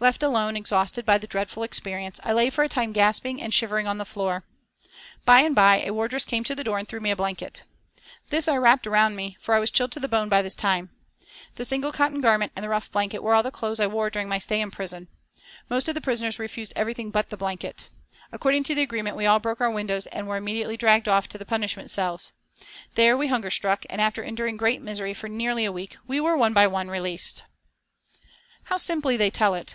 [0.00, 3.88] Left alone exhausted by the dreadful experience I lay for a time gasping and shivering
[3.88, 4.44] on the floor.
[5.24, 7.64] By and by a wardress came to the door and threw me a blanket.
[8.30, 10.90] This I wrapped around me, for I was chilled to the bone by this time.
[11.56, 14.28] The single cotton garment and the rough blanket were all the clothes I wore during
[14.28, 15.08] my stay in prison.
[15.68, 17.88] Most of the prisoners refused everything but the blanket.
[18.30, 21.44] According to agreement we all broke our windows and were immediately dragged off to the
[21.44, 22.30] punishment cells.
[22.94, 26.36] There we hunger struck, and after enduring great misery for nearly a week, we were
[26.36, 27.42] one by one released."
[28.62, 29.74] How simply they tell it.